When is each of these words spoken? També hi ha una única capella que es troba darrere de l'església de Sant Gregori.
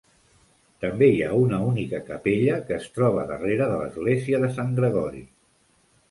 També 0.83 1.09
hi 1.17 1.19
ha 1.25 1.33
una 1.41 1.57
única 1.71 1.99
capella 2.07 2.55
que 2.69 2.75
es 2.77 2.87
troba 2.95 3.25
darrere 3.33 3.67
de 3.73 3.75
l'església 3.83 4.41
de 4.45 4.49
Sant 4.57 4.73
Gregori. 4.81 5.21